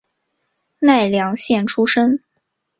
[0.79, 2.21] 奈良县出身。